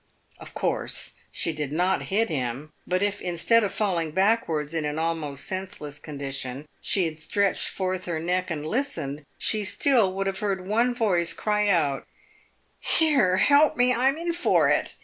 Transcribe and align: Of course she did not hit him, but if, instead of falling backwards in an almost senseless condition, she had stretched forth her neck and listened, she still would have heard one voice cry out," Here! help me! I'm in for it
Of 0.39 0.55
course 0.55 1.11
she 1.31 1.53
did 1.53 1.71
not 1.71 2.01
hit 2.09 2.27
him, 2.27 2.73
but 2.87 3.03
if, 3.03 3.21
instead 3.21 3.63
of 3.63 3.71
falling 3.71 4.09
backwards 4.09 4.73
in 4.73 4.83
an 4.83 4.97
almost 4.97 5.45
senseless 5.45 5.99
condition, 5.99 6.67
she 6.81 7.05
had 7.05 7.19
stretched 7.19 7.67
forth 7.67 8.05
her 8.05 8.19
neck 8.19 8.49
and 8.49 8.65
listened, 8.65 9.23
she 9.37 9.63
still 9.63 10.11
would 10.13 10.25
have 10.25 10.39
heard 10.39 10.67
one 10.67 10.95
voice 10.95 11.33
cry 11.33 11.67
out," 11.67 12.07
Here! 12.97 13.37
help 13.37 13.77
me! 13.77 13.93
I'm 13.93 14.17
in 14.17 14.33
for 14.33 14.69
it 14.69 14.95